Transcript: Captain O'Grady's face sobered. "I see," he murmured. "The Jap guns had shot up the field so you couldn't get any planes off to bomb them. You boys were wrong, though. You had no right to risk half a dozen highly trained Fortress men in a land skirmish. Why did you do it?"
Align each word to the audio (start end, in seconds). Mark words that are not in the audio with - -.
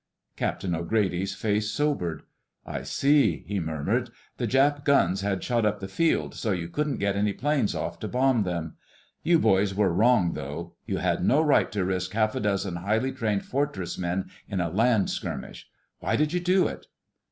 Captain 0.35 0.73
O'Grady's 0.73 1.35
face 1.35 1.69
sobered. 1.69 2.23
"I 2.65 2.81
see," 2.81 3.43
he 3.45 3.59
murmured. 3.59 4.09
"The 4.37 4.47
Jap 4.47 4.83
guns 4.83 5.21
had 5.21 5.43
shot 5.43 5.63
up 5.63 5.79
the 5.79 5.87
field 5.87 6.33
so 6.33 6.49
you 6.51 6.69
couldn't 6.69 6.97
get 6.97 7.15
any 7.15 7.33
planes 7.33 7.75
off 7.75 7.99
to 7.99 8.07
bomb 8.07 8.41
them. 8.41 8.77
You 9.21 9.37
boys 9.37 9.75
were 9.75 9.93
wrong, 9.93 10.33
though. 10.33 10.73
You 10.87 10.97
had 10.97 11.23
no 11.23 11.43
right 11.43 11.71
to 11.73 11.85
risk 11.85 12.13
half 12.13 12.33
a 12.33 12.39
dozen 12.39 12.77
highly 12.77 13.11
trained 13.11 13.45
Fortress 13.45 13.99
men 13.99 14.25
in 14.49 14.59
a 14.59 14.69
land 14.71 15.11
skirmish. 15.11 15.69
Why 15.99 16.15
did 16.15 16.33
you 16.33 16.39
do 16.39 16.65
it?" 16.67 16.87